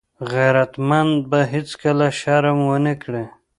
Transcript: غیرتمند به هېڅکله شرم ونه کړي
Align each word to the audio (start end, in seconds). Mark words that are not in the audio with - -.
غیرتمند 0.31 1.13
به 1.29 1.39
هېڅکله 1.53 2.07
شرم 2.19 2.57
ونه 2.69 2.93
کړي 3.03 3.25